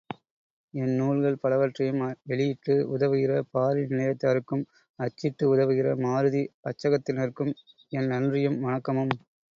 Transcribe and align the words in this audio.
என் 0.73 0.93
நூல்கள் 0.93 1.37
பலவற்றையும் 1.41 1.99
வெளியிட்டு 2.23 2.75
உதவுகிற 2.93 3.43
பாரி 3.51 3.83
நிலையத்தாருக்கும், 3.85 4.63
அச்சிட்டு 4.99 5.53
உதவுகிற 5.53 5.95
மாருதி 6.01 6.43
அச்சகத்தினர்க்கும் 6.69 7.53
என் 7.91 8.07
நன்றியும், 8.07 8.59
வணக்கமும். 8.63 9.15